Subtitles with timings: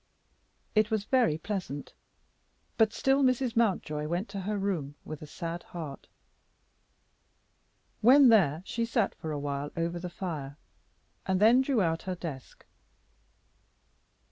[0.73, 1.93] It was very pleasant,
[2.75, 3.55] but still Mrs.
[3.55, 6.07] Mountjoy went to her room with a sad heart.
[8.01, 10.57] When there she sat for a while over the fire,
[11.27, 12.65] and then drew out her desk.